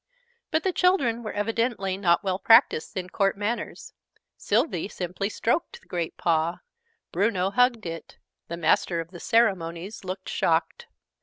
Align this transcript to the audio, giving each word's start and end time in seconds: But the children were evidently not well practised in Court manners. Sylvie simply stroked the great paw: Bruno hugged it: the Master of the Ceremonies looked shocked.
But 0.49 0.63
the 0.63 0.71
children 0.73 1.21
were 1.21 1.31
evidently 1.31 1.95
not 1.95 2.23
well 2.23 2.39
practised 2.39 2.97
in 2.97 3.07
Court 3.11 3.37
manners. 3.37 3.93
Sylvie 4.35 4.87
simply 4.87 5.29
stroked 5.29 5.79
the 5.79 5.87
great 5.87 6.17
paw: 6.17 6.61
Bruno 7.11 7.51
hugged 7.51 7.85
it: 7.85 8.17
the 8.47 8.57
Master 8.57 8.99
of 8.99 9.11
the 9.11 9.19
Ceremonies 9.19 10.03
looked 10.03 10.27
shocked. 10.27 10.87